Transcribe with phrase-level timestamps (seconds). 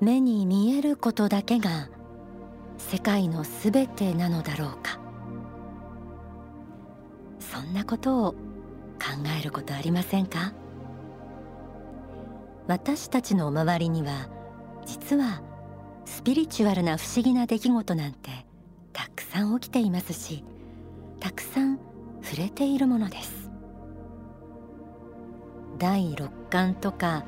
[0.00, 1.88] 目に見えることだけが
[2.78, 4.98] 世界のすべてなのだろうか。
[7.38, 8.38] そんなことを考
[9.38, 10.54] えることありませんか？
[12.66, 14.28] 私たちの周りには
[14.86, 15.42] 実は
[16.06, 18.30] スピリチュアルな不思議な出来事なんて
[18.92, 20.44] たくさん起きていますし
[21.18, 21.78] たくさん
[22.22, 23.50] 触れているものです。
[25.78, 27.24] 第六感とか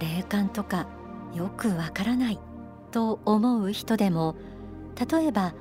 [0.00, 0.86] 霊感とか
[1.34, 2.38] よくわからない
[2.90, 4.36] と思う人でも
[5.10, 5.54] 例えば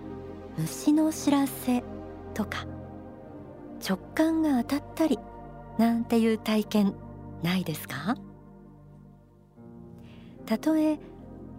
[0.58, 1.84] 虫の知らせ
[2.34, 2.66] とか
[3.88, 5.20] 直感が当たったり
[5.78, 6.96] なんていう体験
[7.44, 8.16] ないですか？
[10.48, 10.98] たとえ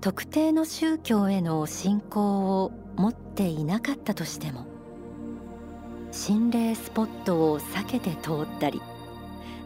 [0.00, 4.66] 特定の宗教への信仰を持っていなかったとしても
[6.10, 8.80] 心霊スポットを避けて通ったり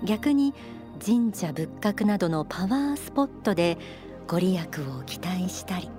[0.05, 0.53] 逆に
[1.05, 3.79] 神社仏閣などのパワースポットで
[4.27, 5.91] ご利益を期待したり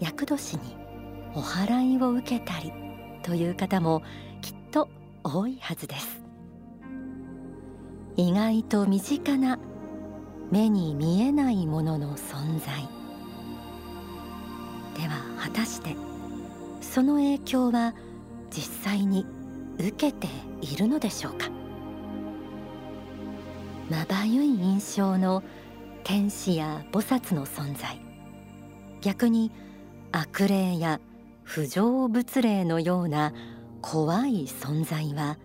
[0.00, 0.76] 厄年に
[1.34, 2.72] お祓いを受けたり
[3.22, 4.02] という方も
[4.40, 4.88] きっと
[5.22, 6.20] 多いはずです。
[8.16, 9.58] 意外と身近な
[10.50, 12.82] 目に見えないものの存在。
[15.00, 15.96] では果たして
[16.80, 17.94] その影響は
[18.50, 19.24] 実際に
[19.78, 20.28] 受けて
[20.60, 21.48] いるのでしょうか？
[23.90, 25.42] まばゆい印象の
[26.04, 28.00] 天使や菩薩の存在。
[29.00, 29.50] 逆に
[30.12, 31.00] 悪霊や
[31.42, 33.32] 不浄仏霊のような
[33.80, 35.38] 怖い存在は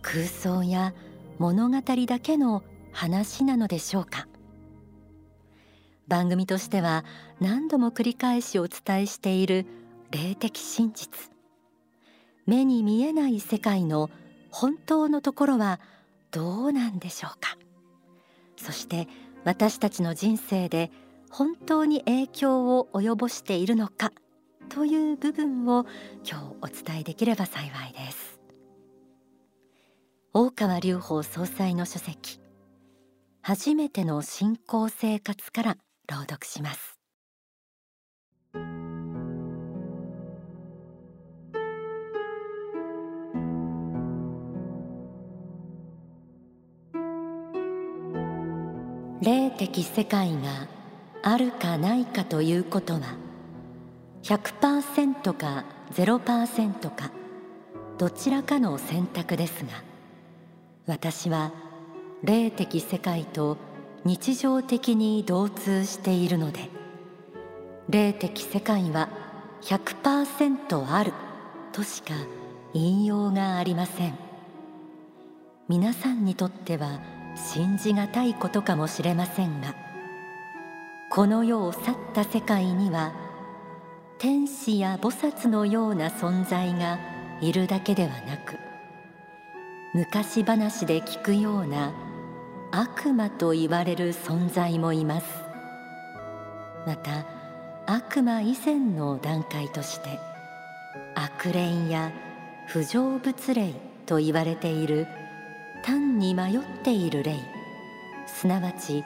[0.00, 0.94] 空想や
[1.38, 2.62] 物語だけの
[2.92, 4.26] 話なのでしょうか。
[6.08, 7.04] 番組としては
[7.40, 9.66] 何度も繰り返しお伝えしている
[10.10, 11.30] 霊的真実。
[12.46, 14.10] 目に見えない世界の
[14.50, 15.80] 本当のところは
[16.30, 17.56] どうなんでしょうか。
[18.56, 19.08] そして
[19.44, 20.90] 私たちの人生で
[21.30, 24.12] 本当に影響を及ぼしているのか
[24.68, 25.86] という部分を
[26.28, 28.40] 今日お伝えできれば幸いです。
[30.34, 32.40] 大川隆法総裁の書籍
[33.42, 35.76] 初めての信仰生活から
[36.08, 36.91] 朗読します。
[49.66, 50.66] 的世界が
[51.22, 53.00] あるかないかということは
[54.24, 57.12] 100%か0%か
[57.96, 59.70] どちらかの選択ですが
[60.88, 61.52] 私は
[62.24, 63.56] 霊的世界と
[64.04, 66.68] 日常的に同通しているので
[67.88, 69.10] 霊的世界は
[69.62, 71.12] 100%ある
[71.70, 72.14] としか
[72.74, 74.18] 言いようがありません。
[75.68, 77.00] 皆さんにとっては
[77.36, 79.74] 信じがたいことかもしれませんが
[81.10, 83.12] この世を去った世界には
[84.18, 86.98] 天使や菩薩のような存在が
[87.40, 88.58] いるだけではなく
[89.94, 91.92] 昔話で聞くような
[92.70, 95.26] 悪魔と言われる存在もいます。
[96.86, 97.26] また
[97.86, 100.18] 悪魔以前の段階として
[101.14, 102.10] 悪霊や
[102.66, 103.74] 不浄仏霊
[104.06, 105.06] と言われている
[105.82, 107.36] 単に迷っている霊
[108.26, 109.04] すなわち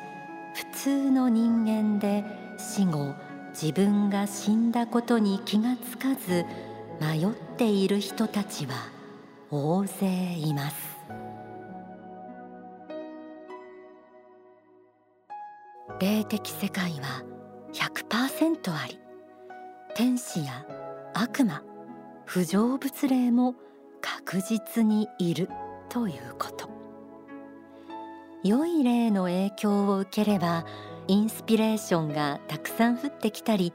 [0.55, 2.25] 普通の人間で
[2.59, 3.15] 死後
[3.51, 6.45] 自分が死んだことに気がつかず
[7.01, 8.75] 迷っている人たちは
[9.51, 10.97] 大勢います。
[16.01, 17.23] 霊的世界は
[17.73, 18.99] 100%あり。
[19.95, 20.67] 天使や
[21.15, 21.63] 悪魔
[22.27, 23.55] 不浄物霊も
[24.03, 25.49] 確実にいる。
[25.89, 26.69] ということ。
[28.43, 30.65] 良い霊の影響を受ければ
[31.09, 33.73] インスピレーションがたくさん降ってきたり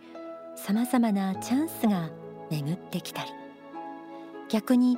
[0.56, 2.10] さまざまなチャンスが
[2.50, 3.30] 巡ってきたり。
[4.50, 4.98] 逆に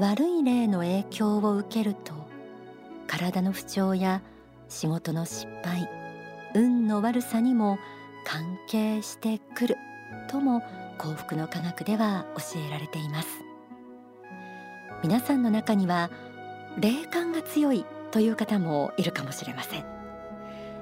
[0.00, 2.14] 悪い霊の影響を受けると
[3.06, 4.22] 体の不調や
[4.68, 5.88] 仕事の失敗
[6.54, 7.78] 運の悪さにも
[8.24, 9.76] 関係してくる
[10.30, 10.62] とも
[10.98, 13.28] 幸福の科学では教えられています。
[15.02, 16.10] 皆さんの中には
[16.80, 19.84] 霊感が強いという方もいるかもしれません。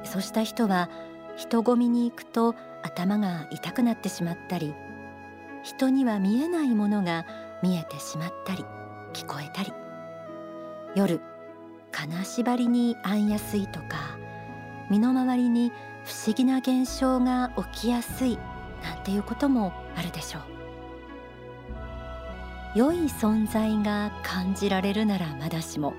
[0.05, 0.89] そうした人は
[1.37, 4.75] 人混みに行くと頭が痛くなってしまったり
[5.65, 7.27] 人には見えないものが
[7.63, 8.65] 見えてしまったり
[9.13, 9.73] 聞こえたり。
[10.95, 11.21] 夜
[11.93, 14.19] 金縛りに遭いやすいとか
[14.89, 15.73] 身の回りに
[16.05, 18.39] 不思議な現象が起きやすい
[18.83, 20.56] なんていうこともあるでしょう。
[22.77, 25.95] 良い存在が感じられるならまだしも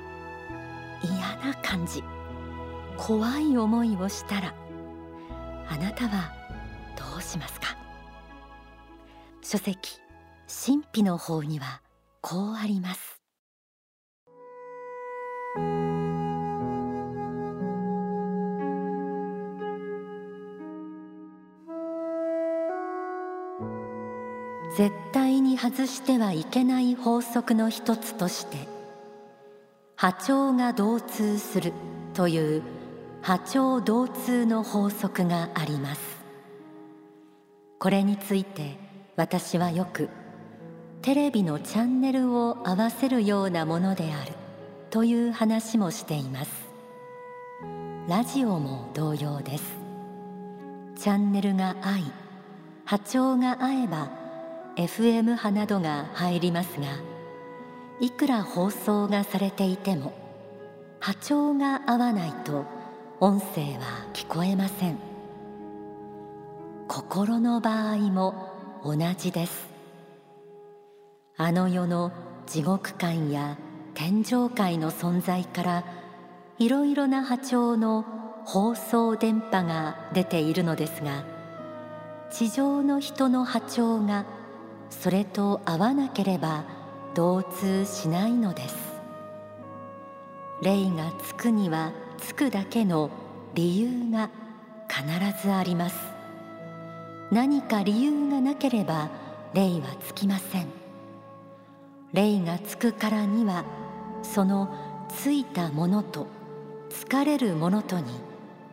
[1.01, 2.03] 嫌な感じ
[2.97, 4.53] 怖い思いをしたら
[5.67, 6.31] あなたは
[6.95, 7.75] どうしますか？
[9.41, 9.99] 書籍
[10.47, 11.81] 神秘の方には
[12.21, 13.16] こうあります。
[24.75, 28.67] 絶対に外してはいけない法則の一つとして
[29.95, 31.73] 波長が同通する
[32.13, 32.61] という
[33.21, 36.17] 波長同通の法則があります。
[37.79, 38.77] これについて
[39.15, 40.09] 私はよく
[41.01, 44.33] テレビのチャンネルを合わせるようなものである
[44.89, 46.51] という話もしています。
[48.07, 49.63] ラジオも同様です。
[50.95, 52.03] チャンネルが合い
[52.85, 54.09] 波長が合えば
[54.77, 56.87] FM 波などが入りますが
[57.99, 60.13] いくら放送がされていても
[60.99, 62.63] 波長が合わないと
[63.19, 64.99] 音声は聞こえません。
[66.87, 69.67] 心の場合も同じです。
[71.35, 72.11] あの世の
[72.45, 73.57] 地獄界や
[73.95, 75.83] 天上界の存在から
[76.59, 78.05] いろいろな波長の
[78.45, 81.25] 放送電波が出ているのですが
[82.31, 84.25] 地上の人の波長が
[84.89, 86.65] それと合わなければ
[87.13, 88.75] 同通しないのです。
[90.61, 93.09] 霊がつくにはつくだけの
[93.53, 94.29] 理由が
[94.87, 95.03] 必
[95.41, 95.95] ずあります。
[97.31, 99.09] 何か理由がなければ
[99.53, 100.67] 霊はつきません。
[102.13, 103.65] 霊がつくからには
[104.23, 104.69] その
[105.09, 106.27] ついたものと
[106.89, 108.05] 疲れるものとに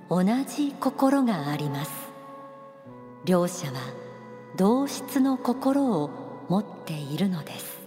[0.09, 1.91] 同じ心があります。
[3.25, 4.04] 両者は
[4.57, 6.11] 同質の心を
[6.49, 7.81] 持っているのです。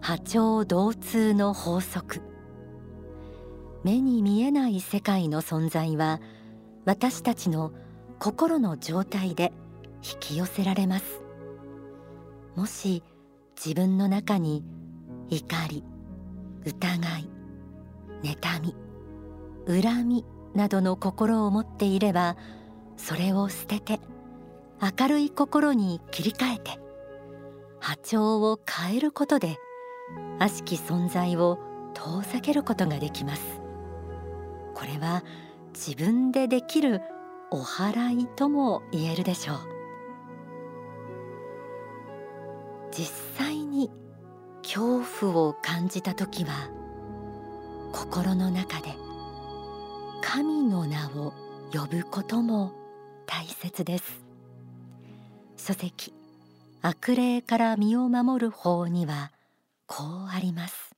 [0.00, 2.20] 波長同通の法則。
[3.84, 6.20] 目に見えない世界の存在は
[6.84, 7.72] 私たちの
[8.18, 9.52] 心の状態で
[10.02, 11.22] 引き寄せられます。
[12.56, 13.04] もし
[13.54, 14.64] 自分の中に
[15.30, 15.84] 怒り
[16.64, 17.30] 疑い
[18.24, 18.74] 妬み
[19.82, 20.24] 恨み
[20.58, 22.36] などの心を持っていれば
[22.96, 24.00] それを捨てて
[24.82, 26.78] 明るい心に切り替えて
[27.78, 29.56] 波長を変えることで
[30.40, 31.60] 悪しき存在を
[31.94, 33.42] 遠ざけることができます。
[34.74, 35.24] これは
[35.74, 37.02] 自分でできる
[37.50, 39.58] お祓いとも言えるでしょう。
[42.90, 43.06] 実
[43.36, 43.90] 際に
[44.62, 46.70] 恐怖を感じた時は
[47.92, 49.07] 心の中で
[50.20, 51.32] 神の名を
[51.72, 52.72] 呼ぶことも
[53.26, 54.22] 大切です。
[55.56, 56.14] 書籍
[56.82, 59.32] 悪霊から身を守る法には
[59.86, 60.88] こうあります。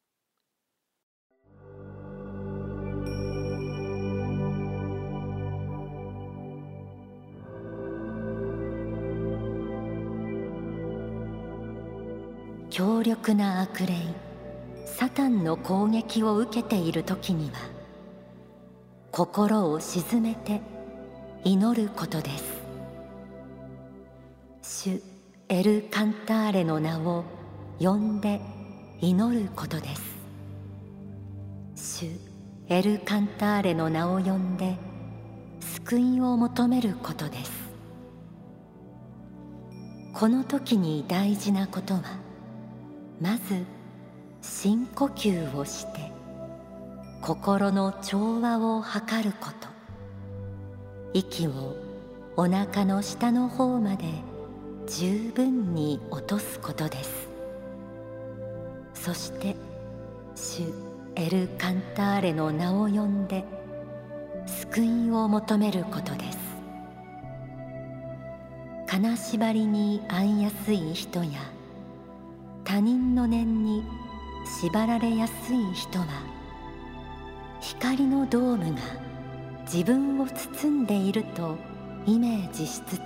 [12.70, 13.94] 強力な悪霊
[14.86, 17.79] サタンの攻撃を受けている時には
[19.12, 20.60] 心を静めて
[21.42, 22.44] 祈ることです。
[24.62, 25.02] 主
[25.48, 27.24] エル・カンターレの名を
[27.80, 28.40] 呼んで
[29.00, 30.02] 祈ることです。
[31.74, 32.06] 主
[32.68, 34.76] エル・カンターレの名を呼んで
[35.60, 37.50] 救いを求めることです。
[40.14, 42.02] この時に大事なことは
[43.20, 43.64] まず
[44.40, 46.09] 深呼吸をして
[47.22, 49.68] 心の調和を図ること。
[51.12, 51.76] 息を
[52.36, 54.06] お腹の下の方まで
[54.86, 57.28] 十分に落とすことです。
[58.94, 59.54] そして
[60.34, 60.62] 主
[61.14, 63.44] エル・カンターレの名を呼んで
[64.46, 66.38] 救いを求めることです。
[68.86, 71.38] 金縛りに遭いやすい人や
[72.64, 73.84] 他人の念に
[74.62, 76.39] 縛られやすい人は
[77.60, 78.80] 光のドームが
[79.70, 81.56] 自分を包んでいると
[82.06, 83.00] イメージしつつ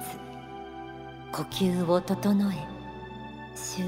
[1.33, 2.57] 呼吸を整え
[3.57, 3.83] 主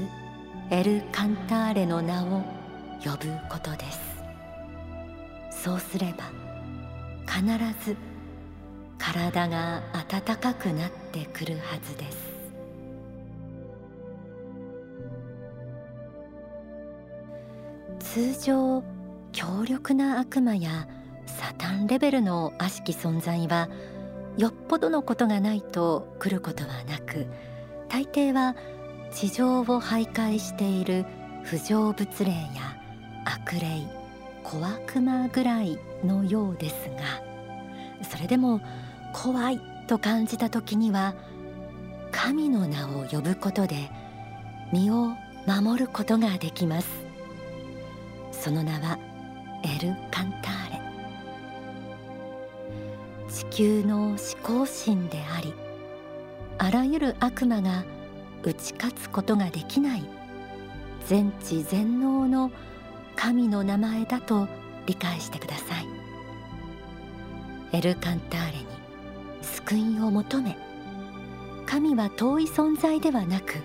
[0.69, 2.43] エル・カンターレの名を
[3.01, 3.99] 呼ぶことです。
[5.49, 6.25] そうすれば
[7.25, 7.45] 必
[7.85, 7.95] ず
[8.97, 12.27] 体が温かくなってくるはずです。
[17.99, 18.83] 通常
[19.31, 20.87] 強力な悪魔や
[21.25, 23.69] サタンレベルの悪しき存在は
[24.37, 27.27] よっぽどのことがないと来ることはなく
[27.89, 28.55] 大抵は
[29.11, 31.05] 地上を徘徊している
[31.43, 32.77] 不成仏霊や
[33.25, 33.87] 悪霊
[34.43, 37.23] 小悪魔ぐらいのようですが
[38.03, 38.61] それでも
[39.13, 41.15] 怖いと感じた時には
[42.11, 43.89] 神の名を呼ぶことで
[44.71, 45.13] 身を
[45.45, 46.89] 守ることができます。
[48.31, 48.99] その名は
[49.67, 50.81] エル・カンターレ。
[53.29, 55.53] 地球の思考心であり
[56.57, 57.83] あらゆる悪魔が
[58.43, 60.03] 打ち勝つことができない
[61.05, 62.51] 全知全能の
[63.15, 64.47] 神の名前だと
[64.85, 65.87] 理解してください。
[67.73, 68.65] エル・カンターレに
[69.41, 70.57] 救いを求め
[71.65, 73.55] 神は遠い存在ではなく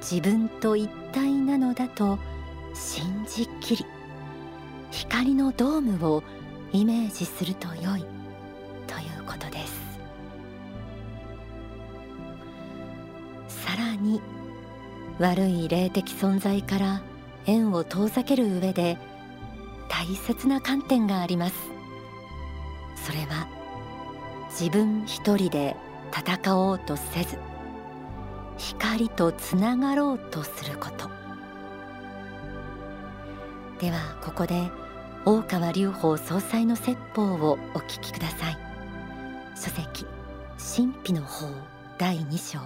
[0.00, 2.18] 自分と一体なのだと
[2.72, 3.84] 信じきり
[4.90, 6.22] 光のドームを
[6.72, 8.04] イメージすると良い
[8.86, 9.80] ということです。
[13.48, 14.20] さらに
[15.18, 17.02] 悪い霊的存在から
[17.46, 18.98] 縁を遠ざける上で
[19.88, 21.54] 大切な観点があります。
[22.96, 23.48] それは
[24.50, 25.76] 自分一人で
[26.12, 27.38] 戦おうとせず
[28.58, 31.19] 光とつながろうとすること。
[33.80, 34.70] ではここで
[35.24, 38.58] 大川隆法総裁の説法をお聞きください。
[39.56, 40.04] 書籍
[40.58, 41.46] 神秘の法
[41.96, 42.58] 第2章。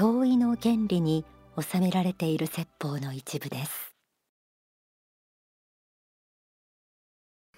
[0.00, 1.24] 表意の原理に
[1.60, 3.96] 収められている説法の一部です。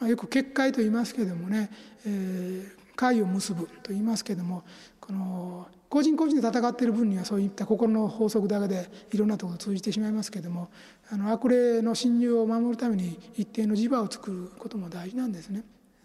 [0.01, 1.71] よく結界と言いますけれどもね、
[2.07, 4.65] えー、会を結ぶと言いますけれども
[5.07, 10.69] この個人個人で戦っている分にはそういった心の法則だけでいろんなところを通じてしまいますけれども
[11.11, 15.65] あの悪霊の侵入を守るために一定の磁場を作ることも大事なんですね。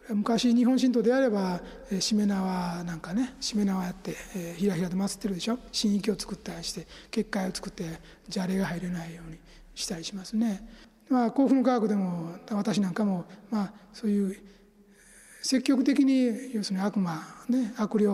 [0.10, 1.62] 昔日本神道であれば
[2.00, 4.16] しめ縄なんかねしめ縄やって
[4.58, 7.84] ひらひらと祀ってるでしょ神域を作ったりして結界を作って
[8.26, 9.38] 邪霊が入れないように
[9.76, 10.68] したりしますね。
[11.10, 14.38] まあ、幸福の科学でも私なんかも、まあ、そういう
[15.42, 18.08] 積極的に要するに悪魔、ね、悪霊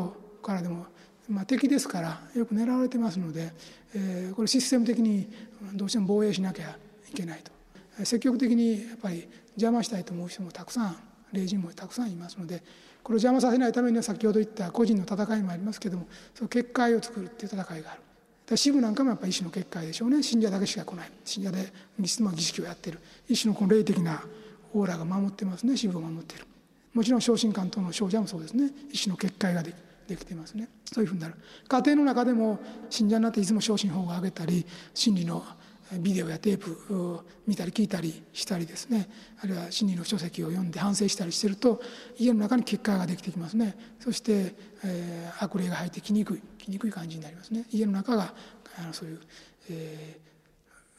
[0.47, 0.85] からでも、
[1.29, 3.51] まあ、敵ですからよく狙われてますので、
[3.93, 5.27] えー、これシステム的に
[5.73, 6.77] どうしても防衛しなきゃ
[7.11, 7.51] いけないと。
[8.05, 10.97] 積極的にやっぱり邪魔したいと思う人もたくさん
[11.33, 12.61] 霊人もたくさんいますので
[13.03, 18.55] これを邪魔させないためには先ほど言った個人の戦いもありますけどもその結界を作るっていう戦いがある。
[18.55, 20.23] 支部なんかもやっぱり医師の結界でしょうね。
[20.23, 21.11] 信者だけしか来ない。
[21.25, 22.99] 信者で儀式をやってる。
[23.27, 24.23] 医師のこの霊的な
[24.73, 25.75] オーラが守ってますね。
[25.75, 26.45] 支部を守ってる。
[26.93, 28.71] もちろん昇進官との少女もそうですね。
[28.89, 29.86] 医師の結界ができる。
[30.07, 30.69] できてますね。
[30.91, 31.35] そういうふうになる。
[31.67, 32.59] 家庭の中でも
[32.89, 35.43] 信者になっていつも昇進法を上げたり心理の
[35.99, 39.09] ビデオやテープを見たり聞いたりしたりですね。
[39.41, 41.81] あるいは心理の書籍を読んで反省したりしてると
[42.17, 43.77] 家の中に結界ができてきますね。
[43.99, 47.65] そして、えー、悪霊が入ってきにくいきにくい感じになりますね。
[47.71, 48.33] 家の中が
[48.77, 49.19] あのそういう、
[49.69, 50.19] え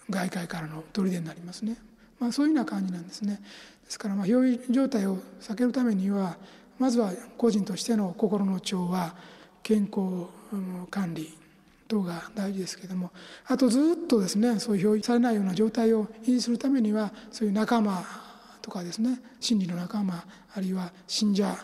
[0.08, 1.76] ー、外界からの砦になりますね、
[2.18, 3.40] まあ、そういうような感じなんですね。
[3.84, 6.38] ですからまあ表意状態を避けるためには
[6.78, 9.14] まずは個人としての心の調和
[9.62, 10.26] 健康
[10.90, 11.36] 管理
[11.88, 13.10] 等が大事ですけれども
[13.46, 18.04] あとずっとですねそういう表示されないような状態を維持するためにはそういう仲間
[18.62, 21.56] とかですね真理の仲間あるいは信者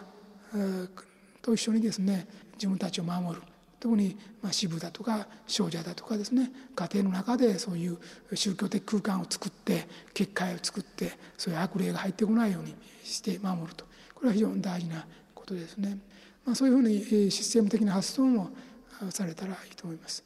[1.43, 3.43] と一緒にですね自分たちを守る。
[3.81, 4.17] 特に
[4.51, 7.99] 支部だとか少女だとかですね家庭の中でそういう
[8.33, 13.85] 宗教的空間を作って結界を作ってそういう悪霊が入ってこないようにして守ると。
[14.25, 15.05] これは非常に大事な
[15.35, 15.99] ことですね。
[16.47, 18.49] まあ、そういうふうにシステム的な発想も
[19.11, 20.25] されたらいいと思います。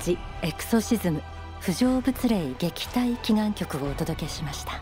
[0.00, 1.22] ジエクソシズム
[1.60, 4.80] 不浄物霊撃退祈願曲をお届けしました。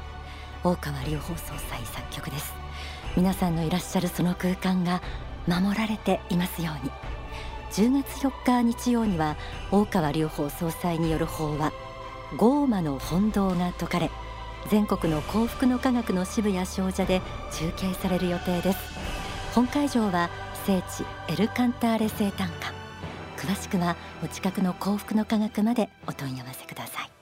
[0.62, 2.54] 大川隆法総裁作曲です。
[3.16, 5.02] 皆さんのいらっしゃるその空間が
[5.48, 6.92] 守られていますように。
[7.72, 9.36] 10月4日日曜には
[9.72, 11.72] 大川隆法総裁による法話
[12.36, 14.10] ゴーマの本堂が説かれ
[14.70, 17.20] 全国の幸福の科学の支部や商社で
[17.52, 18.78] 中継される予定です。
[19.52, 20.30] 本会場は
[20.64, 22.77] 聖地エルカンターレ生誕館。
[23.38, 27.17] 詳しくはお近くの幸福の科学までお問い合わせください。